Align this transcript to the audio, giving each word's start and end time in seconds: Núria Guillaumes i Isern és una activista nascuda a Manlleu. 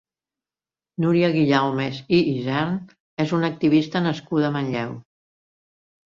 Núria 1.03 1.27
Guillaumes 1.33 1.99
i 2.19 2.21
Isern 2.31 2.73
és 3.25 3.33
una 3.39 3.51
activista 3.53 4.01
nascuda 4.07 4.49
a 4.49 4.51
Manlleu. 4.57 4.95